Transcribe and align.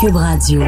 Cube 0.00 0.16
Radio. 0.16 0.62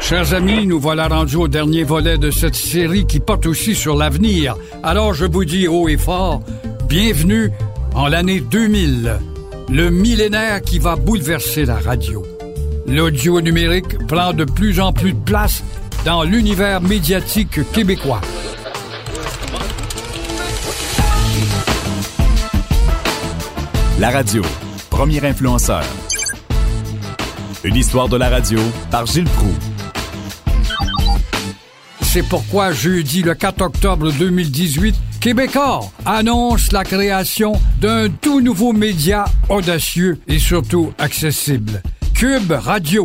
Chers 0.00 0.34
amis, 0.34 0.66
nous 0.66 0.78
voilà 0.78 1.08
rendus 1.08 1.36
au 1.36 1.48
dernier 1.48 1.84
volet 1.84 2.18
de 2.18 2.30
cette 2.30 2.54
série 2.54 3.06
qui 3.06 3.18
porte 3.18 3.46
aussi 3.46 3.74
sur 3.74 3.96
l'avenir. 3.96 4.56
Alors 4.82 5.14
je 5.14 5.24
vous 5.24 5.44
dis 5.44 5.68
haut 5.68 5.88
et 5.88 5.96
fort, 5.96 6.42
bienvenue 6.86 7.50
en 7.94 8.08
l'année 8.08 8.40
2000, 8.40 9.18
le 9.70 9.90
millénaire 9.90 10.60
qui 10.60 10.78
va 10.78 10.96
bouleverser 10.96 11.64
la 11.64 11.76
radio. 11.76 12.22
L'audio 12.86 13.40
numérique 13.40 14.06
prend 14.06 14.34
de 14.34 14.44
plus 14.44 14.80
en 14.80 14.92
plus 14.92 15.14
de 15.14 15.20
place 15.20 15.64
dans 16.04 16.24
l'univers 16.24 16.82
médiatique 16.82 17.60
québécois. 17.72 18.20
La 23.98 24.10
radio, 24.10 24.42
premier 24.90 25.24
influenceur. 25.24 25.84
Une 27.64 27.76
histoire 27.76 28.10
de 28.10 28.18
la 28.18 28.28
radio 28.28 28.58
par 28.90 29.06
Gilles 29.06 29.24
Proux. 29.24 29.54
C'est 32.02 32.22
pourquoi 32.22 32.72
jeudi 32.72 33.22
le 33.22 33.34
4 33.34 33.62
octobre 33.62 34.12
2018, 34.12 34.94
Québécois 35.18 35.80
annonce 36.04 36.72
la 36.72 36.84
création 36.84 37.54
d'un 37.80 38.10
tout 38.10 38.42
nouveau 38.42 38.74
média 38.74 39.24
audacieux 39.48 40.20
et 40.28 40.38
surtout 40.38 40.92
accessible. 40.98 41.82
Cube 42.12 42.52
Radio, 42.52 43.04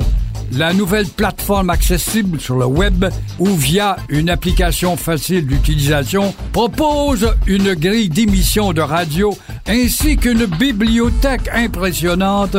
la 0.51 0.73
nouvelle 0.73 1.07
plateforme 1.07 1.69
accessible 1.69 2.41
sur 2.41 2.57
le 2.57 2.65
web 2.65 3.05
ou 3.39 3.47
via 3.47 3.95
une 4.09 4.29
application 4.29 4.97
facile 4.97 5.47
d'utilisation, 5.47 6.33
propose 6.51 7.33
une 7.47 7.75
grille 7.75 8.09
d'émissions 8.09 8.73
de 8.73 8.81
radio 8.81 9.37
ainsi 9.67 10.17
qu'une 10.17 10.45
bibliothèque 10.45 11.49
impressionnante 11.53 12.57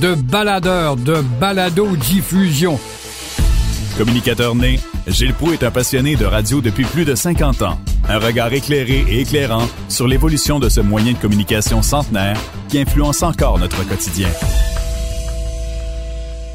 de 0.00 0.14
baladeurs 0.14 0.96
de 0.96 1.22
balado-diffusion. 1.40 2.78
Communicateur 3.98 4.54
né, 4.54 4.80
Gilles 5.06 5.34
Proux 5.34 5.52
est 5.52 5.62
un 5.62 5.70
passionné 5.70 6.16
de 6.16 6.24
radio 6.24 6.60
depuis 6.60 6.84
plus 6.84 7.04
de 7.04 7.14
50 7.14 7.62
ans. 7.62 7.78
Un 8.08 8.18
regard 8.18 8.52
éclairé 8.52 9.04
et 9.08 9.20
éclairant 9.20 9.68
sur 9.88 10.08
l'évolution 10.08 10.58
de 10.58 10.68
ce 10.68 10.80
moyen 10.80 11.12
de 11.12 11.18
communication 11.18 11.82
centenaire 11.82 12.36
qui 12.68 12.78
influence 12.78 13.22
encore 13.22 13.58
notre 13.58 13.86
quotidien. 13.86 14.28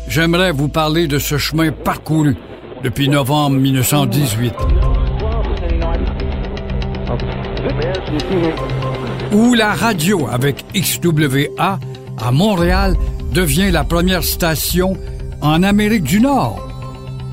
J'aimerais 0.08 0.52
vous 0.52 0.68
parler 0.68 1.08
de 1.08 1.20
ce 1.20 1.38
chemin 1.38 1.72
parcouru 1.72 2.36
depuis 2.84 3.10
novembre 3.10 3.58
1918. 3.58 4.54
Où 9.34 9.54
la 9.54 9.74
radio 9.74 10.28
avec 10.32 10.66
XWA 10.74 11.80
à 12.18 12.32
Montréal 12.32 12.96
devient 13.38 13.70
la 13.70 13.84
première 13.84 14.24
station 14.24 14.98
en 15.42 15.62
Amérique 15.62 16.02
du 16.02 16.20
Nord. 16.20 16.60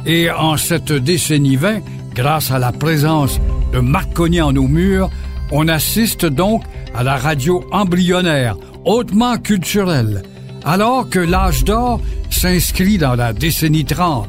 Et 0.04 0.30
en 0.30 0.58
cette 0.58 0.92
décennie 0.92 1.56
20, 1.56 1.78
grâce 2.14 2.50
à 2.50 2.58
la 2.58 2.72
présence 2.72 3.40
de 3.72 3.78
Marconi 3.78 4.42
en 4.42 4.52
nos 4.52 4.68
murs, 4.68 5.08
on 5.50 5.66
assiste 5.66 6.26
donc 6.26 6.62
à 6.94 7.04
la 7.04 7.16
radio 7.16 7.64
embryonnaire, 7.72 8.58
hautement 8.84 9.38
culturelle, 9.38 10.20
alors 10.62 11.08
que 11.08 11.20
l'âge 11.20 11.64
d'or 11.64 12.02
s'inscrit 12.28 12.98
dans 12.98 13.14
la 13.14 13.32
décennie 13.32 13.86
30. 13.86 14.28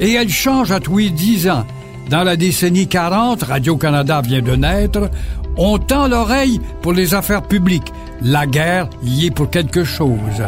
Et 0.00 0.12
elle 0.12 0.28
change 0.28 0.72
à 0.72 0.80
tous 0.80 0.98
les 0.98 1.08
10 1.08 1.48
ans. 1.48 1.66
Dans 2.10 2.22
la 2.22 2.36
décennie 2.36 2.86
40, 2.86 3.44
Radio-Canada 3.44 4.20
vient 4.20 4.42
de 4.42 4.56
naître. 4.56 5.08
On 5.56 5.78
tend 5.78 6.06
l'oreille 6.06 6.60
pour 6.82 6.92
les 6.92 7.14
affaires 7.14 7.44
publiques. 7.44 7.90
La 8.20 8.46
guerre 8.46 8.90
y 9.02 9.24
est 9.24 9.30
pour 9.30 9.48
quelque 9.48 9.84
chose. 9.84 10.42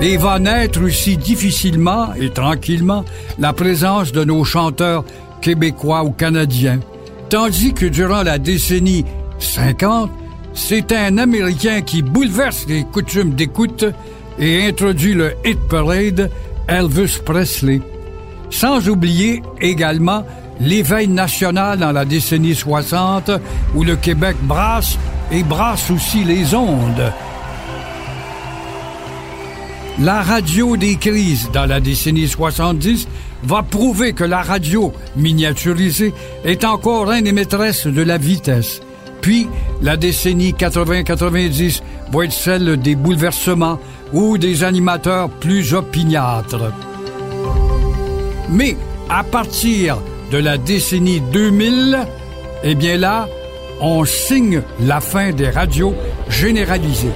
Et 0.00 0.16
va 0.16 0.38
naître 0.38 0.82
aussi 0.82 1.16
difficilement 1.16 2.12
et 2.14 2.30
tranquillement 2.30 3.04
la 3.38 3.52
présence 3.52 4.12
de 4.12 4.24
nos 4.24 4.44
chanteurs 4.44 5.04
québécois 5.40 6.04
ou 6.04 6.10
canadiens. 6.10 6.80
Tandis 7.30 7.72
que 7.72 7.86
durant 7.86 8.22
la 8.22 8.38
décennie 8.38 9.04
50, 9.38 10.10
c'est 10.52 10.92
un 10.92 11.18
Américain 11.18 11.80
qui 11.80 12.02
bouleverse 12.02 12.66
les 12.68 12.84
coutumes 12.84 13.34
d'écoute 13.34 13.84
et 14.38 14.66
introduit 14.66 15.14
le 15.14 15.34
hit 15.44 15.58
parade 15.68 16.30
Elvis 16.68 17.18
Presley. 17.24 17.80
Sans 18.50 18.88
oublier 18.88 19.42
également 19.60 20.24
l'éveil 20.60 21.08
national 21.08 21.78
dans 21.78 21.92
la 21.92 22.04
décennie 22.04 22.54
60 22.54 23.30
où 23.74 23.84
le 23.84 23.96
Québec 23.96 24.36
brasse 24.42 24.98
et 25.32 25.42
brasse 25.42 25.90
aussi 25.90 26.24
les 26.24 26.54
ondes. 26.54 27.12
La 30.00 30.22
radio 30.22 30.76
des 30.76 30.96
crises 30.96 31.50
dans 31.52 31.66
la 31.66 31.78
décennie 31.78 32.26
70 32.26 33.06
va 33.44 33.62
prouver 33.62 34.12
que 34.12 34.24
la 34.24 34.42
radio 34.42 34.92
miniaturisée 35.16 36.12
est 36.44 36.64
encore 36.64 37.12
un 37.12 37.22
des 37.22 37.30
maîtresses 37.30 37.86
de 37.86 38.02
la 38.02 38.18
vitesse. 38.18 38.80
Puis, 39.20 39.46
la 39.82 39.96
décennie 39.96 40.52
80-90 40.52 41.80
va 42.12 42.24
être 42.24 42.32
celle 42.32 42.76
des 42.76 42.96
bouleversements 42.96 43.78
ou 44.12 44.36
des 44.36 44.64
animateurs 44.64 45.30
plus 45.30 45.74
opiniâtres. 45.74 46.72
Mais 48.50 48.76
à 49.08 49.22
partir 49.22 49.98
de 50.32 50.38
la 50.38 50.58
décennie 50.58 51.20
2000, 51.32 52.00
eh 52.64 52.74
bien 52.74 52.96
là, 52.96 53.28
on 53.80 54.04
signe 54.04 54.60
la 54.80 55.00
fin 55.00 55.30
des 55.30 55.50
radios 55.50 55.94
généralisées. 56.28 57.12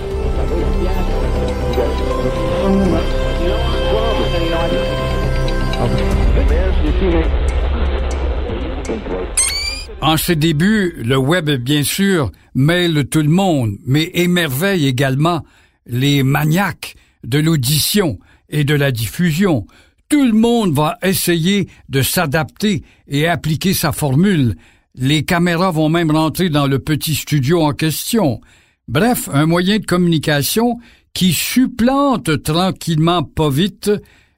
En 10.00 10.16
ses 10.16 10.36
débuts, 10.36 10.94
le 11.04 11.16
web, 11.16 11.50
bien 11.50 11.82
sûr, 11.82 12.30
mêle 12.54 13.06
tout 13.08 13.20
le 13.20 13.28
monde, 13.28 13.76
mais 13.86 14.10
émerveille 14.14 14.86
également 14.86 15.44
les 15.86 16.22
maniaques 16.22 16.94
de 17.24 17.38
l'audition 17.38 18.18
et 18.48 18.64
de 18.64 18.74
la 18.74 18.92
diffusion. 18.92 19.66
Tout 20.08 20.24
le 20.24 20.32
monde 20.32 20.74
va 20.74 20.98
essayer 21.02 21.68
de 21.88 22.00
s'adapter 22.02 22.82
et 23.06 23.26
appliquer 23.26 23.74
sa 23.74 23.92
formule. 23.92 24.56
Les 24.94 25.24
caméras 25.24 25.70
vont 25.70 25.88
même 25.88 26.10
rentrer 26.10 26.48
dans 26.48 26.66
le 26.66 26.78
petit 26.78 27.14
studio 27.14 27.62
en 27.62 27.72
question. 27.72 28.40
Bref, 28.88 29.28
un 29.32 29.46
moyen 29.46 29.78
de 29.78 29.84
communication 29.84 30.78
qui 31.18 31.32
supplante 31.32 32.44
tranquillement 32.44 33.24
pas 33.24 33.50
vite 33.50 33.90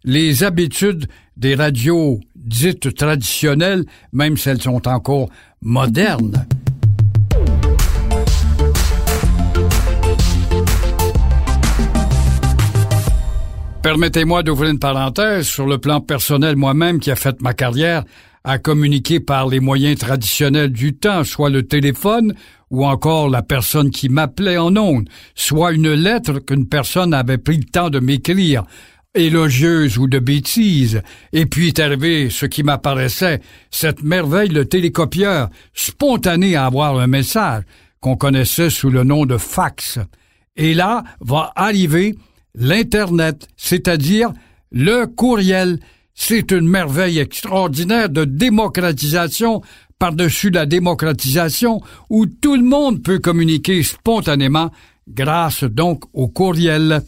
les 0.03 0.45
habitudes 0.45 1.09
des 1.37 1.55
radios 1.55 2.21
dites 2.35 2.95
traditionnelles, 2.95 3.85
même 4.15 4.39
si 4.39 4.49
elles 4.49 4.63
sont 4.63 4.89
encore 4.89 5.29
modernes. 5.61 6.47
Permettez-moi 13.83 14.43
d'ouvrir 14.43 14.71
une 14.71 14.79
parenthèse 14.79 15.47
sur 15.47 15.67
le 15.67 15.77
plan 15.77 16.01
personnel 16.01 16.57
moi-même 16.57 16.99
qui 16.99 17.11
a 17.11 17.17
fait 17.17 17.43
ma 17.43 17.53
carrière 17.53 18.05
à 18.45 18.59
communiquer 18.59 19.21
par 19.21 19.49
les 19.49 19.61
moyens 19.61 19.99
traditionnels 19.99 20.73
du 20.73 20.95
temps, 20.95 21.25
soit 21.25 21.51
le 21.51 21.63
téléphone 21.63 22.35
ou 22.71 22.87
encore 22.87 23.29
la 23.29 23.43
personne 23.43 23.91
qui 23.91 24.09
m'appelait 24.09 24.57
en 24.57 24.77
ondes, 24.77 25.09
soit 25.35 25.73
une 25.73 25.93
lettre 25.93 26.39
qu'une 26.39 26.69
personne 26.69 27.13
avait 27.13 27.39
pris 27.39 27.59
le 27.59 27.65
temps 27.65 27.91
de 27.91 27.99
m'écrire, 27.99 28.65
élogieuse 29.15 29.99
ou 29.99 30.07
de 30.07 30.19
bêtise, 30.19 31.03
et 31.33 31.47
puis 31.47 31.69
est 31.69 31.81
arrivé 31.81 32.31
ce 32.31 32.47
qui 32.47 32.63
m'apparaissait, 32.63 33.41
cette 33.71 34.03
merveille 34.03 34.51
le 34.51 34.65
télécopieur, 34.65 35.51
spontané 35.75 36.55
à 36.55 36.67
avoir 36.67 36.99
un 36.99 37.09
message, 37.09 37.65
qu'on 38.01 38.17
connaissait 38.17 38.71
sous 38.71 38.91
le 38.91 39.05
nom 39.05 39.27
de 39.27 39.37
fax. 39.37 39.99
Et 40.57 40.75
là 40.75 41.05
va 41.21 41.53
arriver 41.57 42.15
l'Internet, 42.55 43.49
c'est-à-dire 43.57 44.33
le 44.71 45.07
courriel. 45.07 45.81
C'est 46.23 46.53
une 46.53 46.69
merveille 46.69 47.19
extraordinaire 47.19 48.11
de 48.11 48.27
démocratisation 48.27 49.63
par-dessus 49.99 50.51
la 50.51 50.67
démocratisation 50.67 51.81
où 52.11 52.27
tout 52.27 52.57
le 52.57 52.63
monde 52.63 53.03
peut 53.03 53.19
communiquer 53.19 53.83
spontanément 53.83 54.71
grâce 55.09 55.65
donc 55.65 56.05
au 56.13 56.29
courriel. 56.29 57.01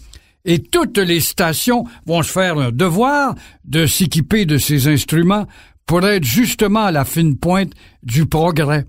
Et 0.46 0.60
toutes 0.60 0.96
les 0.96 1.20
stations 1.20 1.84
vont 2.06 2.22
se 2.22 2.32
faire 2.32 2.58
un 2.58 2.72
devoir 2.72 3.34
de 3.66 3.84
s'équiper 3.84 4.46
de 4.46 4.56
ces 4.56 4.88
instruments 4.88 5.46
pour 5.86 6.04
être 6.08 6.24
justement 6.24 6.84
à 6.84 6.90
la 6.90 7.04
fine 7.04 7.36
pointe 7.36 7.74
du 8.02 8.24
progrès. 8.24 8.86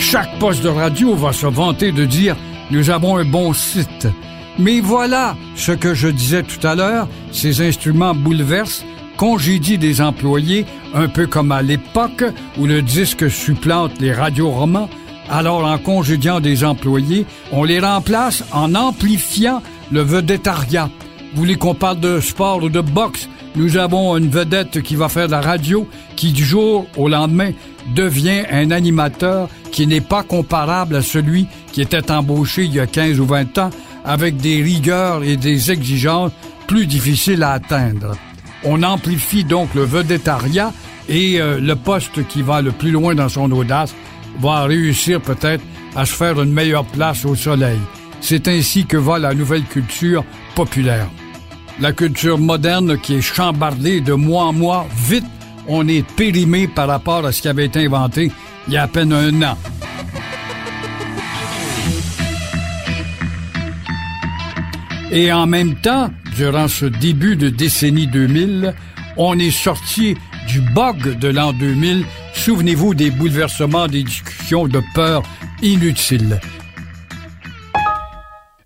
Chaque 0.00 0.38
poste 0.40 0.64
de 0.64 0.68
radio 0.68 1.14
va 1.14 1.32
se 1.32 1.46
vanter 1.46 1.92
de 1.92 2.04
dire 2.04 2.36
nous 2.72 2.90
avons 2.90 3.16
un 3.16 3.24
bon 3.24 3.52
site. 3.52 4.08
Mais 4.58 4.80
voilà 4.80 5.36
ce 5.56 5.72
que 5.72 5.94
je 5.94 6.08
disais 6.08 6.42
tout 6.42 6.66
à 6.66 6.74
l'heure, 6.74 7.08
ces 7.32 7.66
instruments 7.66 8.14
bouleversent, 8.14 8.84
congédient 9.16 9.78
des 9.78 10.00
employés, 10.00 10.66
un 10.94 11.08
peu 11.08 11.26
comme 11.26 11.52
à 11.52 11.62
l'époque 11.62 12.24
où 12.58 12.66
le 12.66 12.82
disque 12.82 13.30
supplante 13.30 13.92
les 14.00 14.12
radios 14.12 14.50
romans, 14.50 14.88
Alors, 15.32 15.64
en 15.64 15.78
congédiant 15.78 16.40
des 16.40 16.64
employés, 16.64 17.24
on 17.52 17.62
les 17.62 17.78
remplace 17.78 18.42
en 18.52 18.74
amplifiant 18.74 19.62
le 19.92 20.02
vedettariat. 20.02 20.90
Vous 21.32 21.42
voulez 21.42 21.54
qu'on 21.54 21.74
parle 21.74 22.00
de 22.00 22.18
sport 22.18 22.64
ou 22.64 22.68
de 22.68 22.80
boxe? 22.80 23.28
Nous 23.54 23.76
avons 23.76 24.16
une 24.16 24.28
vedette 24.28 24.82
qui 24.82 24.96
va 24.96 25.08
faire 25.08 25.26
de 25.26 25.32
la 25.32 25.40
radio, 25.40 25.86
qui 26.16 26.32
du 26.32 26.44
jour 26.44 26.86
au 26.96 27.08
lendemain 27.08 27.52
devient 27.94 28.42
un 28.50 28.72
animateur 28.72 29.48
qui 29.70 29.86
n'est 29.86 30.00
pas 30.00 30.24
comparable 30.24 30.96
à 30.96 31.02
celui 31.02 31.46
qui 31.72 31.80
était 31.80 32.10
embauché 32.10 32.64
il 32.64 32.74
y 32.74 32.80
a 32.80 32.88
15 32.88 33.20
ou 33.20 33.26
20 33.26 33.58
ans 33.58 33.70
avec 34.04 34.36
des 34.36 34.62
rigueurs 34.62 35.22
et 35.24 35.36
des 35.36 35.70
exigences 35.70 36.32
plus 36.66 36.86
difficiles 36.86 37.42
à 37.42 37.52
atteindre. 37.52 38.16
On 38.64 38.82
amplifie 38.82 39.44
donc 39.44 39.74
le 39.74 39.82
vedettariat 39.82 40.72
et 41.08 41.40
euh, 41.40 41.58
le 41.60 41.76
poste 41.76 42.26
qui 42.28 42.42
va 42.42 42.62
le 42.62 42.72
plus 42.72 42.90
loin 42.90 43.14
dans 43.14 43.28
son 43.28 43.50
audace 43.50 43.94
va 44.38 44.64
réussir 44.64 45.20
peut-être 45.20 45.64
à 45.96 46.04
se 46.04 46.14
faire 46.14 46.40
une 46.40 46.52
meilleure 46.52 46.84
place 46.84 47.24
au 47.24 47.34
soleil. 47.34 47.78
C'est 48.20 48.48
ainsi 48.48 48.86
que 48.86 48.96
va 48.96 49.18
la 49.18 49.34
nouvelle 49.34 49.64
culture 49.64 50.24
populaire. 50.54 51.08
La 51.80 51.92
culture 51.92 52.38
moderne 52.38 52.98
qui 52.98 53.14
est 53.14 53.22
chambardée 53.22 54.00
de 54.00 54.12
mois 54.12 54.44
en 54.44 54.52
mois, 54.52 54.86
vite, 55.08 55.24
on 55.66 55.88
est 55.88 56.06
périmé 56.14 56.68
par 56.68 56.88
rapport 56.88 57.24
à 57.24 57.32
ce 57.32 57.42
qui 57.42 57.48
avait 57.48 57.66
été 57.66 57.86
inventé 57.86 58.30
il 58.68 58.74
y 58.74 58.76
a 58.76 58.82
à 58.82 58.88
peine 58.88 59.12
un 59.12 59.42
an. 59.42 59.56
Et 65.12 65.32
en 65.32 65.46
même 65.46 65.74
temps, 65.74 66.10
durant 66.36 66.68
ce 66.68 66.86
début 66.86 67.34
de 67.34 67.48
décennie 67.48 68.06
2000, 68.06 68.74
on 69.16 69.38
est 69.38 69.50
sorti 69.50 70.14
du 70.46 70.60
bug 70.60 71.18
de 71.18 71.28
l'an 71.28 71.52
2000. 71.52 72.04
Souvenez-vous 72.32 72.94
des 72.94 73.10
bouleversements, 73.10 73.88
des 73.88 74.04
discussions 74.04 74.68
de 74.68 74.80
peur 74.94 75.22
inutiles. 75.62 76.40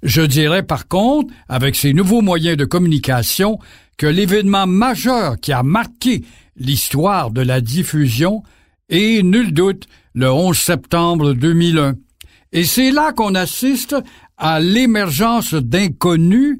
Je 0.02 0.20
dirais 0.20 0.62
par 0.62 0.86
contre, 0.86 1.32
avec 1.48 1.76
ces 1.76 1.94
nouveaux 1.94 2.20
moyens 2.20 2.58
de 2.58 2.66
communication, 2.66 3.58
que 3.96 4.06
l'événement 4.06 4.66
majeur 4.66 5.36
qui 5.40 5.52
a 5.52 5.62
marqué 5.62 6.24
l'histoire 6.56 7.30
de 7.30 7.40
la 7.40 7.62
diffusion 7.62 8.42
est, 8.90 9.22
nul 9.22 9.52
doute, 9.54 9.86
le 10.14 10.30
11 10.30 10.58
septembre 10.58 11.32
2001. 11.32 11.94
Et 12.52 12.64
c'est 12.64 12.92
là 12.92 13.12
qu'on 13.12 13.34
assiste 13.34 13.96
à 14.36 14.60
l'émergence 14.60 15.54
d'inconnus, 15.54 16.58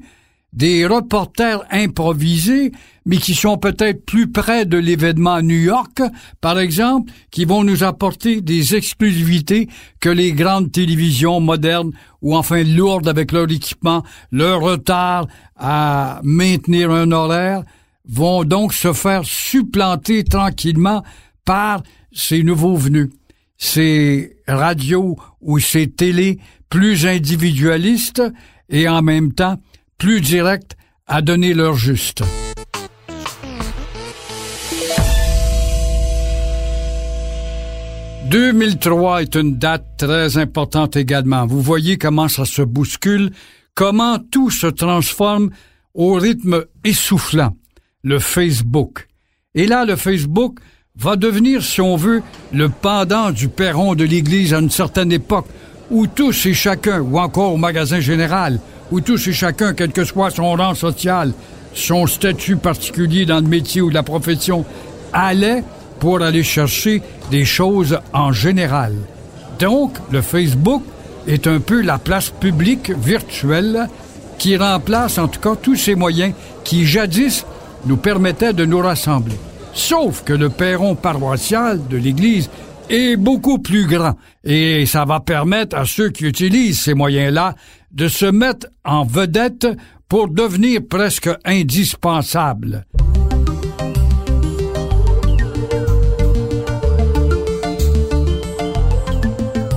des 0.53 0.85
reporters 0.85 1.63
improvisés, 1.69 2.71
mais 3.05 3.17
qui 3.17 3.35
sont 3.35 3.57
peut-être 3.57 4.05
plus 4.05 4.31
près 4.31 4.65
de 4.65 4.77
l'événement 4.77 5.33
à 5.33 5.41
New 5.41 5.59
York, 5.59 6.01
par 6.39 6.59
exemple, 6.59 7.11
qui 7.29 7.43
vont 7.43 7.63
nous 7.63 7.83
apporter 7.83 8.41
des 8.41 8.75
exclusivités 8.75 9.67
que 9.99 10.09
les 10.09 10.31
grandes 10.31 10.71
télévisions 10.71 11.41
modernes 11.41 11.91
ou 12.21 12.35
enfin 12.35 12.63
lourdes 12.63 13.09
avec 13.09 13.33
leur 13.33 13.51
équipement, 13.51 14.03
leur 14.31 14.61
retard 14.61 15.27
à 15.57 16.21
maintenir 16.23 16.89
un 16.89 17.11
horaire, 17.11 17.63
vont 18.07 18.45
donc 18.45 18.73
se 18.73 18.93
faire 18.93 19.25
supplanter 19.25 20.23
tranquillement 20.23 21.03
par 21.43 21.83
ces 22.13 22.43
nouveaux 22.43 22.77
venus. 22.77 23.09
Ces 23.57 24.37
radios 24.47 25.17
ou 25.41 25.59
ces 25.59 25.87
télés 25.87 26.39
plus 26.75 27.05
individualistes 27.05 28.21
et 28.67 28.89
en 28.89 29.01
même 29.01 29.31
temps 29.31 29.55
plus 29.97 30.19
directs 30.19 30.73
à 31.07 31.21
donner 31.21 31.53
leur 31.53 31.77
juste. 31.77 32.21
«2003 38.29 39.21
est 39.21 39.35
une 39.35 39.57
date 39.57 39.85
très 39.97 40.37
importante 40.37 40.97
également. 40.97 41.45
Vous 41.45 41.61
voyez 41.61 41.97
comment 41.97 42.27
ça 42.27 42.43
se 42.43 42.61
bouscule, 42.61 43.31
comment 43.73 44.19
tout 44.19 44.49
se 44.51 44.67
transforme 44.67 45.51
au 45.93 46.15
rythme 46.15 46.65
essoufflant. 46.83 47.55
Le 48.03 48.19
Facebook. 48.19 49.07
Et 49.53 49.65
là, 49.65 49.85
le 49.85 49.95
Facebook 49.95 50.59
va 50.97 51.15
devenir, 51.15 51.63
si 51.63 51.79
on 51.79 51.95
veut, 51.95 52.21
le 52.51 52.67
pendant 52.67 53.31
du 53.31 53.47
perron 53.47 53.95
de 53.95 54.03
l'Église 54.03 54.53
à 54.53 54.59
une 54.59 54.69
certaine 54.69 55.13
époque, 55.13 55.47
où 55.91 56.07
tous 56.07 56.45
et 56.45 56.53
chacun, 56.53 56.99
ou 56.99 57.19
encore 57.19 57.53
au 57.53 57.57
magasin 57.57 57.99
général, 57.99 58.59
où 58.91 59.01
tous 59.01 59.27
et 59.27 59.33
chacun, 59.33 59.73
quel 59.73 59.91
que 59.91 60.03
soit 60.03 60.31
son 60.31 60.53
rang 60.53 60.73
social, 60.73 61.33
son 61.73 62.07
statut 62.07 62.55
particulier 62.55 63.25
dans 63.25 63.39
le 63.39 63.47
métier 63.47 63.81
ou 63.81 63.89
la 63.89 64.03
profession, 64.03 64.65
allait 65.13 65.63
pour 65.99 66.21
aller 66.21 66.43
chercher 66.43 67.01
des 67.31 67.45
choses 67.45 67.99
en 68.13 68.31
général. 68.31 68.93
Donc, 69.59 69.97
le 70.11 70.21
Facebook 70.21 70.83
est 71.27 71.47
un 71.47 71.59
peu 71.59 71.81
la 71.81 71.97
place 71.97 72.29
publique 72.29 72.91
virtuelle 72.91 73.87
qui 74.37 74.57
remplace 74.57 75.17
en 75.17 75.27
tout 75.27 75.39
cas 75.39 75.55
tous 75.55 75.75
ces 75.75 75.95
moyens 75.95 76.33
qui 76.63 76.85
jadis 76.85 77.45
nous 77.85 77.97
permettaient 77.97 78.53
de 78.53 78.65
nous 78.65 78.79
rassembler. 78.79 79.35
Sauf 79.73 80.23
que 80.23 80.33
le 80.33 80.49
perron 80.49 80.95
paroissial 80.95 81.79
de 81.87 81.97
l'Église 81.97 82.49
est 82.89 83.15
beaucoup 83.15 83.59
plus 83.59 83.85
grand 83.85 84.15
et 84.43 84.85
ça 84.85 85.05
va 85.05 85.19
permettre 85.19 85.75
à 85.75 85.85
ceux 85.85 86.09
qui 86.09 86.25
utilisent 86.25 86.81
ces 86.81 86.93
moyens-là 86.93 87.55
de 87.91 88.07
se 88.07 88.25
mettre 88.25 88.67
en 88.83 89.03
vedette 89.03 89.67
pour 90.09 90.29
devenir 90.29 90.81
presque 90.89 91.29
indispensables. 91.45 92.85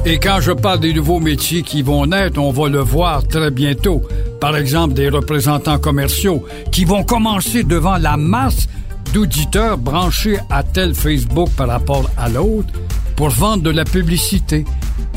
Et 0.04 0.18
quand 0.18 0.40
je 0.40 0.52
parle 0.52 0.80
des 0.80 0.94
nouveaux 0.94 1.20
métiers 1.20 1.62
qui 1.62 1.82
vont 1.82 2.06
naître, 2.06 2.40
on 2.40 2.50
va 2.50 2.68
le 2.68 2.78
voir 2.78 3.26
très 3.28 3.50
bientôt. 3.50 4.02
Par 4.40 4.56
exemple, 4.56 4.94
des 4.94 5.10
représentants 5.10 5.78
commerciaux 5.78 6.46
qui 6.72 6.86
vont 6.86 7.04
commencer 7.04 7.62
devant 7.62 7.98
la 7.98 8.16
masse 8.16 8.68
d'auditeurs 9.12 9.76
branchés 9.76 10.38
à 10.48 10.62
tel 10.62 10.94
Facebook 10.94 11.50
par 11.56 11.68
rapport 11.68 12.08
à 12.16 12.30
l'autre 12.30 12.72
pour 13.18 13.30
vendre 13.30 13.64
de 13.64 13.70
la 13.70 13.84
publicité, 13.84 14.64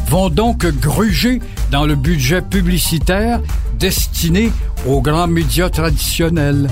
vont 0.07 0.31
donc 0.31 0.65
gruger 0.65 1.39
dans 1.69 1.86
le 1.86 1.94
budget 1.94 2.42
publicitaire 2.42 3.39
destiné 3.77 4.51
aux 4.88 5.03
grands 5.03 5.27
médias 5.27 5.69
traditionnels. 5.69 6.68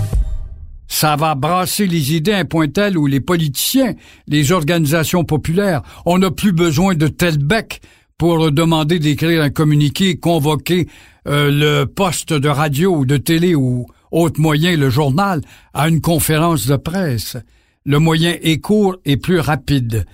Ça 0.87 1.15
va 1.17 1.35
brasser 1.35 1.85
les 1.85 2.15
idées 2.15 2.31
à 2.31 2.39
un 2.39 2.45
point 2.45 2.67
tel 2.67 2.97
où 2.97 3.05
les 3.05 3.19
politiciens, 3.19 3.93
les 4.27 4.51
organisations 4.51 5.23
populaires, 5.23 5.83
on 6.07 6.17
n'a 6.17 6.31
plus 6.31 6.51
besoin 6.51 6.95
de 6.95 7.07
tel 7.07 7.37
bec 7.37 7.79
pour 8.17 8.51
demander 8.51 8.97
d'écrire 8.97 9.43
un 9.43 9.51
communiqué, 9.51 10.17
convoquer 10.17 10.87
euh, 11.27 11.51
le 11.51 11.85
poste 11.85 12.33
de 12.33 12.50
radio 12.50 12.95
ou 12.95 13.05
de 13.05 13.17
télé 13.17 13.53
ou 13.53 13.86
autre 14.09 14.41
moyen, 14.41 14.75
le 14.75 14.89
journal, 14.89 15.41
à 15.75 15.89
une 15.89 16.01
conférence 16.01 16.65
de 16.65 16.75
presse. 16.75 17.38
Le 17.86 18.00
moyen 18.00 18.33
est 18.41 18.62
court 18.62 18.95
et 19.05 19.17
plus 19.17 19.39
rapide. 19.39 20.07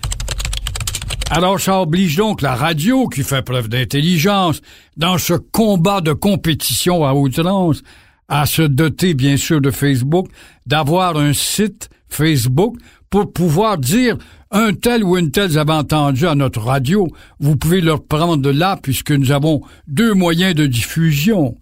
Alors 1.30 1.58
ça 1.58 1.80
oblige 1.80 2.16
donc 2.16 2.40
la 2.40 2.54
radio, 2.54 3.08
qui 3.08 3.24
fait 3.24 3.42
preuve 3.42 3.68
d'intelligence, 3.68 4.60
dans 4.96 5.18
ce 5.18 5.34
combat 5.34 6.00
de 6.00 6.12
compétition 6.12 7.04
à 7.04 7.14
outrance, 7.14 7.82
à 8.28 8.46
se 8.46 8.62
doter 8.62 9.14
bien 9.14 9.36
sûr 9.36 9.60
de 9.60 9.72
Facebook, 9.72 10.28
d'avoir 10.66 11.16
un 11.16 11.32
site 11.32 11.90
Facebook 12.08 12.76
pour 13.10 13.32
pouvoir 13.32 13.76
dire 13.78 14.16
un 14.52 14.72
tel 14.72 15.02
ou 15.02 15.16
une 15.16 15.32
telle 15.32 15.58
avez 15.58 15.72
entendu 15.72 16.28
à 16.28 16.36
notre 16.36 16.60
radio, 16.60 17.08
vous 17.40 17.56
pouvez 17.56 17.80
leur 17.80 18.04
prendre 18.04 18.36
de 18.36 18.50
là 18.50 18.78
puisque 18.80 19.10
nous 19.10 19.32
avons 19.32 19.62
deux 19.88 20.14
moyens 20.14 20.54
de 20.54 20.66
diffusion. 20.66 21.56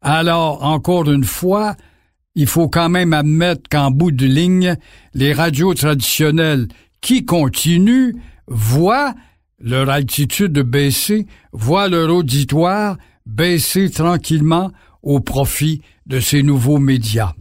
Alors, 0.00 0.64
encore 0.64 1.10
une 1.10 1.24
fois, 1.24 1.74
il 2.36 2.46
faut 2.46 2.68
quand 2.68 2.88
même 2.88 3.12
admettre 3.12 3.62
qu'en 3.68 3.90
bout 3.90 4.12
de 4.12 4.26
ligne, 4.26 4.76
les 5.12 5.32
radios 5.32 5.74
traditionnelles 5.74 6.68
qui 7.00 7.24
continuent 7.24 8.14
voient 8.48 9.14
leur 9.60 9.90
altitude 9.90 10.58
baisser, 10.60 11.26
voient 11.52 11.88
leur 11.88 12.14
auditoire 12.14 12.96
baisser 13.26 13.90
tranquillement 13.90 14.70
au 15.02 15.20
profit 15.20 15.82
de 16.06 16.20
ces 16.20 16.42
nouveaux 16.42 16.78
médias. 16.78 17.34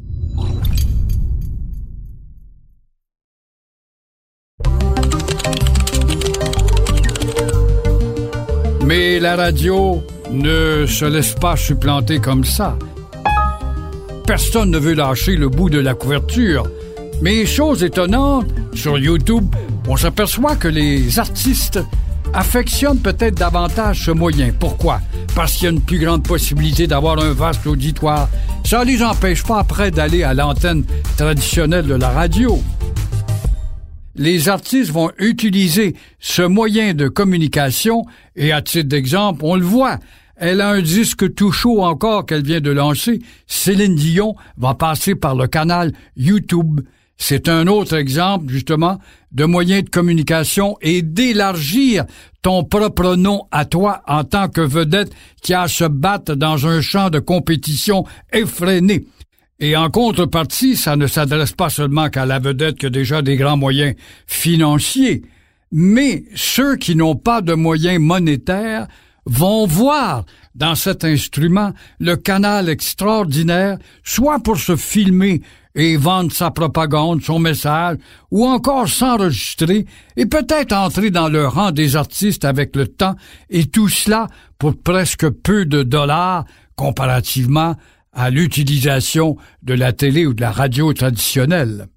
Mais 8.86 9.20
la 9.20 9.36
radio 9.36 10.02
ne 10.32 10.86
se 10.86 11.04
laisse 11.04 11.34
pas 11.34 11.58
supplanter 11.58 12.20
comme 12.20 12.46
ça. 12.46 12.78
Personne 14.26 14.72
ne 14.72 14.78
veut 14.78 14.94
lâcher 14.94 15.36
le 15.36 15.50
bout 15.50 15.70
de 15.70 15.80
la 15.80 15.94
couverture. 15.94 16.64
Mais 17.22 17.46
chose 17.46 17.84
étonnante, 17.84 18.46
sur 18.74 18.98
YouTube, 18.98 19.46
on 19.88 19.96
s'aperçoit 19.98 20.56
que 20.56 20.68
les 20.68 21.18
artistes 21.20 21.80
affectionnent 22.34 23.00
peut-être 23.00 23.36
davantage 23.36 24.06
ce 24.06 24.12
moyen. 24.12 24.52
Pourquoi? 24.60 25.02
Parce 25.34 25.54
qu'il 25.54 25.64
y 25.64 25.68
a 25.68 25.72
une 25.72 25.82
plus 25.82 26.00
grande 26.00 26.24
possibilité 26.24 26.88
d'avoir 26.88 27.18
un 27.20 27.32
vaste 27.32 27.66
auditoire. 27.66 28.30
Ça 28.66 28.84
ne 28.84 28.86
les 28.86 29.02
empêche 29.02 29.44
pas 29.44 29.60
après 29.60 29.92
d'aller 29.92 30.24
à 30.24 30.34
l'antenne 30.34 30.84
traditionnelle 31.16 31.88
de 31.88 31.96
la 31.96 32.10
radio. 32.10 32.62
les 34.18 34.50
artistes 34.50 34.92
vont 34.92 35.12
utiliser 35.20 35.96
ce 36.20 36.42
moyen 36.42 36.94
de 36.94 37.08
communication 37.08 38.04
et 38.36 38.52
à 38.52 38.62
titre 38.64 38.90
d'exemple, 38.90 39.42
on 39.44 39.56
le 39.56 39.64
voit, 39.64 40.00
elle 40.36 40.62
a 40.62 40.70
un 40.70 40.82
disque 40.82 41.34
tout 41.36 41.52
chaud 41.52 41.84
encore 41.84 42.26
qu'elle 42.26 42.44
vient 42.44 42.60
de 42.60 42.72
lancer. 42.72 43.22
Céline 43.48 43.96
Dion 43.96 44.36
va 44.58 44.74
passer 44.74 45.16
par 45.16 45.36
le 45.36 45.48
canal 45.48 45.94
YouTube. 46.16 46.82
C'est 47.18 47.50
un 47.50 47.68
autre 47.68 47.96
exemple, 47.96 48.52
justement, 48.52 49.00
de 49.32 49.46
moyen 49.46 49.82
de 49.82 49.90
communication 49.90 50.78
et 50.82 51.02
d'élargir 51.02 52.06
ton 52.42 52.64
propre 52.64 53.16
nom 53.16 53.48
à 53.52 53.66
toi 53.66 54.02
en 54.08 54.24
tant 54.24 54.48
que 54.48 54.62
vedette 54.62 55.12
qui 55.42 55.54
a 55.54 55.64
à 55.64 55.68
se 55.68 55.86
battre 55.86 56.36
dans 56.36 56.68
un 56.68 56.80
champ 56.80 57.10
de 57.10 57.20
compétition 57.20 58.06
effréné. 58.32 59.06
Et 59.60 59.76
en 59.76 59.90
contrepartie, 59.90 60.76
ça 60.76 60.96
ne 60.96 61.08
s'adresse 61.08 61.54
pas 61.54 61.70
seulement 61.70 62.10
qu'à 62.10 62.28
la 62.28 62.38
vedette 62.38 62.78
qui 62.78 62.86
a 62.86 62.92
déjà 62.92 63.24
des 63.24 63.36
grands 63.36 63.58
moyens 63.58 63.96
financiers, 64.28 65.24
mais 65.72 66.26
ceux 66.36 66.76
qui 66.76 66.96
n'ont 66.96 67.16
pas 67.16 67.42
de 67.42 67.54
moyens 67.54 68.00
monétaires 68.00 68.88
vont 69.28 69.68
voir 69.68 70.26
dans 70.56 70.76
cet 70.76 71.04
instrument 71.04 71.72
le 72.00 72.16
canal 72.16 72.70
extraordinaire, 72.70 73.78
soit 74.04 74.40
pour 74.40 74.58
se 74.58 74.76
filmer 74.76 75.42
et 75.76 75.96
vendre 75.96 76.32
sa 76.32 76.50
propagande, 76.50 77.22
son 77.22 77.38
message, 77.38 77.98
ou 78.32 78.46
encore 78.46 78.88
s'enregistrer 78.88 79.86
et 80.16 80.26
peut-être 80.26 80.74
entrer 80.74 81.12
dans 81.12 81.30
le 81.30 81.48
rang 81.48 81.72
des 81.72 81.96
artistes 81.96 82.46
avec 82.46 82.76
le 82.76 82.88
temps, 82.88 83.16
et 83.50 83.66
tout 83.66 83.90
cela 83.90 84.28
pour 84.58 84.76
presque 84.76 85.30
peu 85.30 85.66
de 85.66 85.84
dollars 85.84 86.46
comparativement 86.76 87.76
à 88.14 88.32
l'utilisation 88.32 89.38
de 89.62 89.76
la 89.76 89.94
télé 89.94 90.26
ou 90.26 90.34
de 90.34 90.42
la 90.42 90.52
radio 90.52 90.92
traditionnelle. 90.94 91.88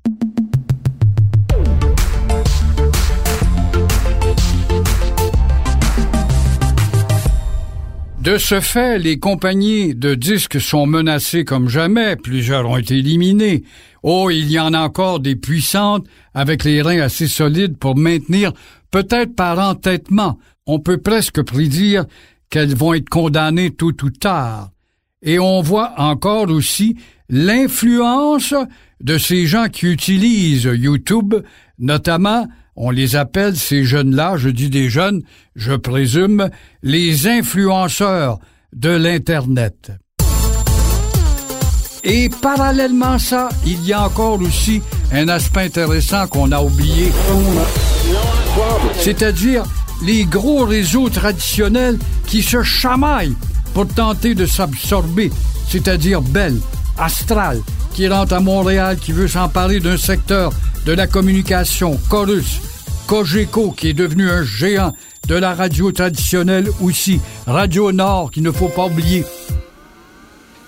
De 8.21 8.37
ce 8.37 8.61
fait, 8.61 8.99
les 8.99 9.19
compagnies 9.19 9.95
de 9.95 10.15
disques 10.15 10.61
sont 10.61 10.85
menacées 10.85 11.47
comme 11.47 11.71
jamais, 11.71 12.17
plusieurs 12.17 12.69
ont 12.69 12.77
été 12.77 12.99
éliminées. 12.99 13.65
Oh, 14.03 14.29
il 14.29 14.51
y 14.51 14.61
en 14.61 14.75
a 14.75 14.81
encore 14.81 15.21
des 15.21 15.37
puissantes 15.37 16.07
avec 16.35 16.65
les 16.65 16.83
reins 16.83 17.01
assez 17.01 17.27
solides 17.27 17.79
pour 17.79 17.97
maintenir, 17.97 18.53
peut-être 18.91 19.35
par 19.35 19.59
entêtement, 19.59 20.39
on 20.67 20.81
peut 20.81 20.99
presque 20.99 21.41
prédire 21.43 22.05
qu'elles 22.51 22.75
vont 22.75 22.93
être 22.93 23.09
condamnées 23.09 23.71
tôt 23.71 23.93
ou 24.03 24.11
tard. 24.11 24.69
Et 25.23 25.39
on 25.39 25.63
voit 25.63 25.95
encore 25.97 26.51
aussi 26.51 26.97
l'influence 27.31 28.55
de 29.01 29.17
ces 29.17 29.47
gens 29.47 29.69
qui 29.69 29.87
utilisent 29.87 30.65
YouTube, 30.65 31.37
notamment 31.79 32.47
on 32.83 32.89
les 32.91 33.15
appelle, 33.15 33.59
ces 33.59 33.85
jeunes-là, 33.85 34.39
je 34.39 34.49
dis 34.49 34.71
des 34.71 34.89
jeunes, 34.89 35.21
je 35.55 35.75
présume, 35.75 36.49
les 36.83 37.29
influenceurs 37.29 38.39
de 38.75 38.89
l'Internet. 38.89 39.93
Et 42.05 42.31
parallèlement 42.41 43.13
à 43.13 43.19
ça, 43.19 43.51
il 43.67 43.85
y 43.85 43.93
a 43.93 44.07
encore 44.07 44.41
aussi 44.41 44.81
un 45.13 45.29
aspect 45.29 45.65
intéressant 45.65 46.27
qu'on 46.27 46.51
a 46.53 46.63
oublié, 46.63 47.13
c'est-à-dire 48.97 49.65
les 50.03 50.25
gros 50.25 50.65
réseaux 50.65 51.11
traditionnels 51.11 51.99
qui 52.27 52.43
se 52.43 52.63
chamaillent 52.63 53.37
pour 53.75 53.87
tenter 53.89 54.35
de 54.35 54.47
s'absorber, 54.47 55.31
c'est-à-dire 55.69 56.23
Bell, 56.23 56.57
Astral, 56.97 57.61
qui 57.93 58.09
rentre 58.09 58.33
à 58.33 58.41
Montréal, 58.41 58.97
qui 58.97 59.13
veut 59.13 59.29
s'emparer 59.29 59.81
d'un 59.81 59.99
secteur 59.99 60.51
de 60.87 60.93
la 60.93 61.07
communication, 61.07 62.01
Chorus, 62.09 62.63
Cogeco, 63.11 63.73
qui 63.73 63.89
est 63.89 63.93
devenu 63.93 64.31
un 64.31 64.45
géant 64.45 64.95
de 65.27 65.35
la 65.35 65.53
radio 65.53 65.91
traditionnelle 65.91 66.69
aussi, 66.81 67.21
Radio 67.45 67.91
Nord, 67.91 68.31
qu'il 68.31 68.45
ne 68.45 68.53
faut 68.53 68.69
pas 68.69 68.87
oublier. 68.87 69.25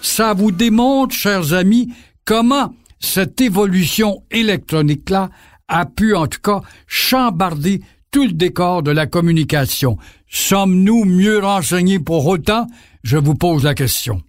Ça 0.00 0.34
vous 0.34 0.50
démontre, 0.50 1.14
chers 1.14 1.52
amis, 1.52 1.92
comment 2.25 2.75
cette 2.99 3.40
évolution 3.40 4.25
électronique-là 4.32 5.30
a 5.68 5.87
pu, 5.87 6.16
en 6.16 6.26
tout 6.26 6.40
cas, 6.40 6.62
chambarder 6.88 7.80
tout 8.11 8.25
le 8.25 8.32
décor 8.32 8.82
de 8.82 8.90
la 8.90 9.06
communication. 9.06 9.96
Sommes-nous 10.28 11.04
mieux 11.04 11.38
renseignés 11.38 12.00
pour 12.00 12.26
autant? 12.26 12.66
Je 13.04 13.18
vous 13.18 13.37
pose 13.37 13.62
la 13.62 13.75
question. 13.75 14.20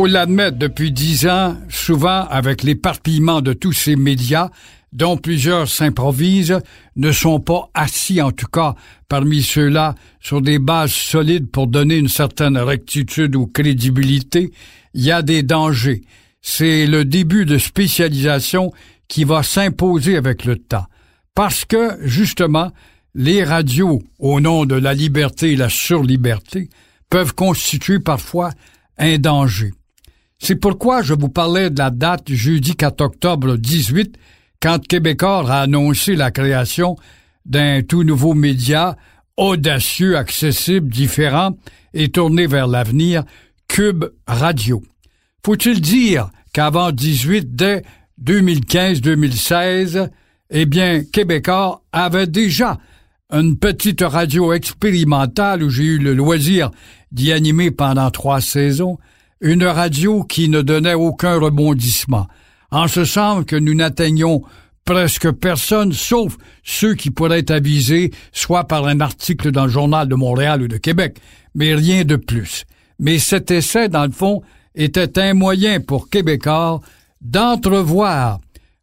Faut 0.00 0.06
l'admettre, 0.06 0.56
depuis 0.56 0.92
dix 0.92 1.26
ans, 1.26 1.58
souvent 1.68 2.26
avec 2.30 2.62
l'éparpillement 2.62 3.42
de 3.42 3.52
tous 3.52 3.74
ces 3.74 3.96
médias, 3.96 4.48
dont 4.94 5.18
plusieurs 5.18 5.68
s'improvisent, 5.68 6.58
ne 6.96 7.12
sont 7.12 7.38
pas 7.38 7.68
assis, 7.74 8.22
en 8.22 8.32
tout 8.32 8.46
cas, 8.46 8.76
parmi 9.10 9.42
ceux-là, 9.42 9.94
sur 10.18 10.40
des 10.40 10.58
bases 10.58 10.92
solides 10.92 11.50
pour 11.50 11.66
donner 11.66 11.98
une 11.98 12.08
certaine 12.08 12.56
rectitude 12.56 13.36
ou 13.36 13.46
crédibilité, 13.46 14.52
il 14.94 15.04
y 15.04 15.12
a 15.12 15.20
des 15.20 15.42
dangers. 15.42 16.00
C'est 16.40 16.86
le 16.86 17.04
début 17.04 17.44
de 17.44 17.58
spécialisation 17.58 18.72
qui 19.06 19.24
va 19.24 19.42
s'imposer 19.42 20.16
avec 20.16 20.46
le 20.46 20.56
temps. 20.56 20.86
Parce 21.34 21.66
que, 21.66 21.98
justement, 22.08 22.72
les 23.14 23.44
radios, 23.44 24.00
au 24.18 24.40
nom 24.40 24.64
de 24.64 24.76
la 24.76 24.94
liberté 24.94 25.52
et 25.52 25.56
la 25.56 25.68
surliberté, 25.68 26.70
peuvent 27.10 27.34
constituer 27.34 27.98
parfois 27.98 28.50
un 28.96 29.18
danger. 29.18 29.72
C'est 30.42 30.56
pourquoi 30.56 31.02
je 31.02 31.12
vous 31.12 31.28
parlais 31.28 31.68
de 31.68 31.78
la 31.78 31.90
date 31.90 32.32
jeudi 32.32 32.74
4 32.74 33.02
octobre 33.02 33.56
18, 33.56 34.16
quand 34.60 34.84
Québécois 34.86 35.44
a 35.50 35.60
annoncé 35.60 36.16
la 36.16 36.30
création 36.30 36.96
d'un 37.44 37.82
tout 37.82 38.04
nouveau 38.04 38.32
média 38.32 38.96
audacieux, 39.36 40.16
accessible, 40.16 40.88
différent 40.88 41.56
et 41.92 42.08
tourné 42.08 42.46
vers 42.46 42.68
l'avenir, 42.68 43.24
Cube 43.68 44.06
Radio. 44.26 44.82
Faut-il 45.44 45.82
dire 45.82 46.30
qu'avant 46.54 46.90
18, 46.90 47.54
dès 47.54 47.82
2015-2016, 48.22 50.08
eh 50.50 50.66
bien, 50.66 51.04
Québécois 51.04 51.82
avait 51.92 52.26
déjà 52.26 52.78
une 53.30 53.58
petite 53.58 54.00
radio 54.00 54.54
expérimentale 54.54 55.62
où 55.62 55.68
j'ai 55.68 55.84
eu 55.84 55.98
le 55.98 56.14
loisir 56.14 56.70
d'y 57.12 57.30
animer 57.30 57.70
pendant 57.70 58.10
trois 58.10 58.40
saisons, 58.40 58.98
une 59.40 59.64
radio 59.64 60.22
qui 60.24 60.48
ne 60.48 60.62
donnait 60.62 60.94
aucun 60.94 61.38
rebondissement, 61.38 62.26
en 62.70 62.88
ce 62.88 63.04
sens 63.04 63.44
que 63.44 63.56
nous 63.56 63.74
n'atteignions 63.74 64.42
presque 64.84 65.30
personne, 65.30 65.92
sauf 65.92 66.36
ceux 66.62 66.94
qui 66.94 67.10
pourraient 67.10 67.40
être 67.40 67.50
avisés, 67.50 68.10
soit 68.32 68.64
par 68.64 68.86
un 68.86 69.00
article 69.00 69.50
dans 69.50 69.64
le 69.64 69.70
journal 69.70 70.08
de 70.08 70.14
Montréal 70.14 70.62
ou 70.62 70.68
de 70.68 70.76
Québec, 70.76 71.18
mais 71.54 71.74
rien 71.74 72.04
de 72.04 72.16
plus. 72.16 72.64
Mais 72.98 73.18
cet 73.18 73.50
essai, 73.50 73.88
dans 73.88 74.04
le 74.04 74.12
fond, 74.12 74.42
était 74.74 75.18
un 75.18 75.34
moyen 75.34 75.80
pour 75.80 76.10
Québécois 76.10 76.80
d'entrevoir, 77.20 78.40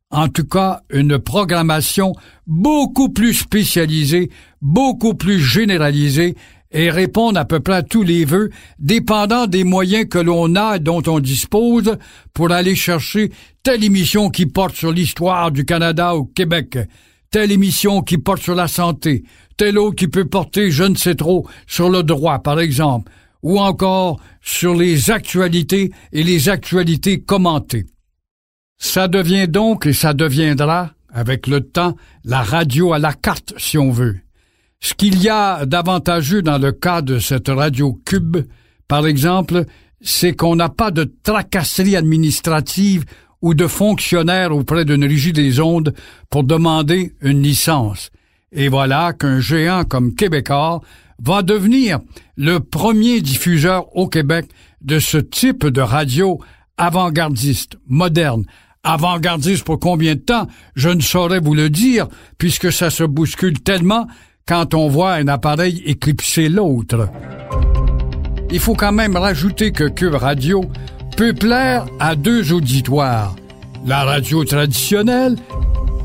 en 0.10 0.28
tout 0.28 0.46
cas, 0.46 0.82
une 0.90 1.20
programmation 1.20 2.14
beaucoup 2.46 3.10
plus 3.10 3.34
spécialisée, 3.34 4.32
beaucoup 4.62 5.14
plus 5.14 5.40
généralisée 5.40 6.36
et 6.78 6.92
répondre 6.92 7.40
à 7.40 7.46
peu 7.46 7.60
près 7.60 7.74
à 7.74 7.82
tous 7.82 8.04
les 8.04 8.24
vœux, 8.24 8.52
dépendant 8.78 9.48
des 9.48 9.64
moyens 9.64 10.08
que 10.08 10.20
l'on 10.20 10.56
a 10.56 10.76
et 10.76 10.80
dont 10.80 11.02
on 11.08 11.20
dispose 11.20 11.98
pour 12.36 12.52
aller 12.52 12.76
chercher 12.76 13.32
telle 13.64 13.84
émission 13.84 14.30
qui 14.30 14.46
porte 14.46 14.76
sur 14.76 14.92
l'histoire 14.92 15.52
du 15.52 15.66
Canada 15.66 16.14
au 16.16 16.26
Québec, 16.26 16.78
telle 17.32 17.52
émission 17.52 18.02
qui 18.04 18.20
porte 18.20 18.44
sur 18.44 18.54
la 18.54 18.68
santé, 18.68 19.24
telle 19.58 19.80
autre 19.80 19.96
qui 19.96 20.08
peut 20.08 20.26
porter, 20.26 20.70
je 20.70 20.84
ne 20.84 20.94
sais 20.94 21.16
trop, 21.16 21.48
sur 21.66 21.90
le 21.90 22.04
droit, 22.04 22.38
par 22.44 22.60
exemple, 22.60 23.12
ou 23.42 23.60
encore 23.60 24.20
sur 24.44 24.76
les 24.76 25.10
actualités 25.10 25.92
et 26.12 26.22
les 26.22 26.48
actualités 26.48 27.22
commentées. 27.22 27.88
Ça 28.78 29.08
devient 29.08 29.48
donc 29.48 29.88
et 29.88 29.94
ça 29.94 30.14
deviendra, 30.14 30.92
avec 31.12 31.48
le 31.48 31.62
temps, 31.62 31.96
la 32.24 32.44
radio 32.44 32.94
à 32.94 33.00
la 33.00 33.14
carte, 33.14 33.56
si 33.58 33.80
on 33.80 33.90
veut. 33.90 34.20
Ce 34.80 34.94
qu'il 34.94 35.22
y 35.22 35.30
a 35.30 35.66
d'avantageux 35.66 36.42
dans 36.42 36.58
le 36.58 36.72
cas 36.72 37.02
de 37.02 37.20
cette 37.20 37.50
radio 37.50 38.00
cube, 38.06 38.38
par 38.88 39.08
exemple, 39.08 39.66
c'est 40.02 40.34
qu'on 40.34 40.56
n'a 40.56 40.70
pas 40.70 40.92
de 40.92 41.12
tracasserie 41.24 41.96
administrative 41.96 43.06
ou 43.42 43.54
de 43.54 43.68
fonctionnaires 43.68 44.56
auprès 44.56 44.86
d'une 44.86 45.04
régie 45.04 45.34
des 45.34 45.60
ondes 45.60 45.94
pour 46.30 46.44
demander 46.44 47.14
une 47.22 47.42
licence. 47.42 48.12
Et 48.52 48.70
voilà 48.70 49.14
qu'un 49.14 49.40
géant 49.40 49.84
comme 49.84 50.16
Québécois 50.16 50.82
va 51.22 51.42
devenir 51.42 52.00
le 52.36 52.60
premier 52.60 53.22
diffuseur 53.22 53.96
au 53.96 54.08
Québec 54.08 54.46
de 54.82 55.00
ce 55.00 55.18
type 55.18 55.66
de 55.66 55.82
radio 55.82 56.40
avant-gardiste, 56.78 57.78
moderne. 57.88 58.46
Avant-gardiste 58.84 59.64
pour 59.64 59.80
combien 59.80 60.16
de 60.16 60.20
temps, 60.20 60.48
je 60.76 60.90
ne 60.90 61.02
saurais 61.02 61.40
vous 61.40 61.56
le 61.56 61.70
dire, 61.70 62.08
puisque 62.38 62.72
ça 62.72 62.90
se 62.90 63.04
bouscule 63.04 63.60
tellement 63.60 64.08
quand 64.48 64.74
on 64.74 64.88
voit 64.88 65.14
un 65.14 65.28
appareil 65.28 65.84
éclipser 65.86 66.50
l'autre. 66.50 67.10
Il 68.50 68.60
faut 68.60 68.76
quand 68.76 68.94
même 68.94 69.18
rajouter 69.18 69.72
que 69.72 69.90
Cube 69.90 70.16
Radio 70.16 70.64
peut 71.18 71.34
plaire 71.34 71.86
à 72.00 72.16
deux 72.16 72.54
auditoires, 72.54 73.36
la 73.86 74.06
radio 74.06 74.46
traditionnelle 74.46 75.36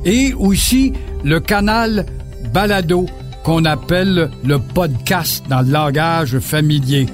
et 0.04 0.34
aussi 0.34 0.92
le 1.22 1.38
canal 1.38 2.06
balado 2.52 3.06
qu'on 3.44 3.64
appelle 3.64 4.30
le 4.44 4.58
podcast 4.58 5.44
dans 5.48 5.60
le 5.60 5.70
langage 5.70 6.38
familier. 6.40 7.06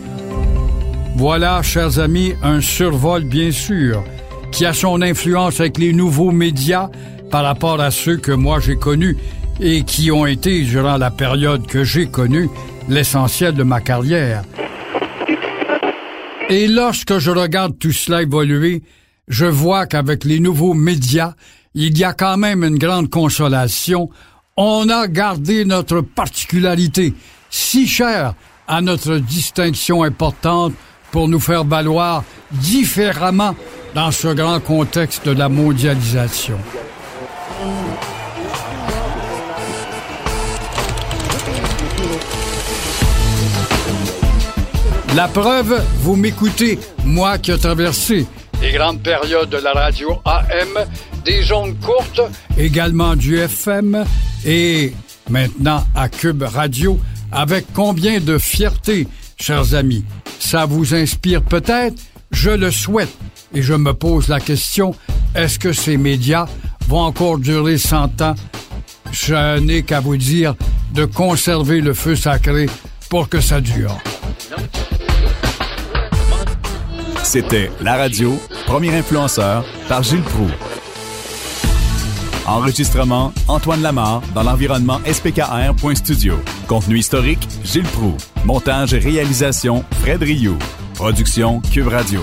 Voilà, 1.17 1.63
chers 1.63 1.99
amis, 1.99 2.35
un 2.43 2.61
survol 2.61 3.25
bien 3.25 3.51
sûr, 3.51 4.03
qui 4.51 4.65
a 4.65 4.73
son 4.73 5.03
influence 5.03 5.61
avec 5.61 5.79
les 5.79 5.93
nouveaux 5.93 6.31
médias 6.31 6.89
par 7.31 7.45
rapport 7.45 7.81
à 7.81 7.91
ceux 7.91 8.17
que 8.17 8.33
moi 8.33 8.61
j'ai 8.61 8.77
connus 8.77 9.17
et 9.61 9.83
qui 9.83 10.11
ont 10.11 10.27
été, 10.27 10.63
durant 10.63 10.97
la 10.97 11.11
période 11.11 11.67
que 11.67 11.85
j'ai 11.85 12.07
connue, 12.07 12.49
l'essentiel 12.89 13.55
de 13.55 13.63
ma 13.63 13.81
carrière. 13.81 14.43
Et 16.49 16.67
lorsque 16.67 17.19
je 17.19 17.31
regarde 17.31 17.79
tout 17.79 17.93
cela 17.93 18.23
évoluer, 18.23 18.83
je 19.27 19.47
vois 19.47 19.87
qu'avec 19.87 20.25
les 20.25 20.41
nouveaux 20.41 20.75
médias, 20.75 21.35
il 21.75 21.99
y 21.99 22.05
a 22.05 22.15
quand 22.15 22.39
même 22.39 22.65
une 22.65 22.79
grande 22.79 23.11
consolation. 23.11 24.09
On 24.57 24.89
a 24.89 25.07
gardé 25.07 25.65
notre 25.65 26.01
particularité, 26.01 27.13
si 27.51 27.87
chère 27.87 28.35
à 28.67 28.81
notre 28.81 29.19
distinction 29.19 30.03
importante 30.03 30.73
pour 31.11 31.29
nous 31.29 31.41
faire 31.41 31.65
valoir 31.65 32.25
différemment 32.51 33.55
dans 33.95 34.11
ce 34.11 34.29
grand 34.29 34.61
contexte 34.61 35.27
de 35.27 35.33
la 35.33 35.49
mondialisation. 35.49 36.59
La 45.15 45.27
preuve, 45.27 45.83
vous 46.01 46.17
m'écoutez, 46.17 46.79
moi 47.05 47.39
qui 47.39 47.51
ai 47.51 47.59
traversé 47.59 48.27
les 48.61 48.73
grandes 48.73 49.03
périodes 49.03 49.51
de 49.51 49.59
la 49.59 49.73
radio 49.73 50.21
AM, 50.25 50.85
des 51.25 51.43
zones 51.43 51.77
courtes, 51.77 52.21
également 52.57 53.15
du 53.15 53.39
FM 53.39 54.05
et 54.45 54.93
maintenant 55.31 55.85
à 55.95 56.09
Cube 56.09 56.43
Radio, 56.43 56.99
avec 57.31 57.67
combien 57.73 58.19
de 58.19 58.37
fierté, 58.39 59.07
chers 59.41 59.75
amis. 59.75 60.05
Ça 60.41 60.67
vous 60.67 60.95
inspire 60.95 61.43
peut-être, 61.43 61.97
je 62.33 62.51
le 62.51 62.71
souhaite, 62.71 63.17
et 63.55 63.63
je 63.63 63.75
me 63.75 63.95
pose 63.95 64.29
la 64.29 64.41
question, 64.41 64.95
est-ce 65.35 65.59
que 65.59 65.73
ces 65.73 65.97
médias 65.97 66.47
vont 66.89 67.03
encore 67.03 67.39
durer 67.39 67.79
100 67.79 68.23
ans? 68.23 68.35
Je 69.13 69.59
n'ai 69.61 69.83
qu'à 69.83 70.01
vous 70.01 70.17
dire 70.17 70.55
de 70.95 71.05
conserver 71.05 71.81
le 71.81 71.95
feu 71.95 72.17
sacré 72.17 72.67
pour 73.09 73.29
que 73.29 73.41
ça 73.41 73.61
dure. 73.61 73.97
C'était 77.29 77.71
La 77.83 77.99
Radio, 77.99 78.41
premier 78.65 78.89
influenceur, 78.95 79.63
par 79.87 80.03
Gilles 80.03 80.23
Proux. 80.23 80.49
Enregistrement, 82.47 83.35
Antoine 83.49 83.83
Lamar, 83.83 84.23
dans 84.35 84.43
l'environnement 84.43 84.99
spkr.studio. 85.05 86.37
Contenu 86.69 86.97
historique, 86.97 87.47
Gilles 87.65 87.83
Proux. 87.83 88.17
Montage 88.47 88.95
et 88.95 88.99
réalisation, 88.99 89.85
Fred 90.01 90.23
Rioux. 90.23 90.57
Production, 90.95 91.61
Cube 91.71 91.89
Radio. 91.89 92.23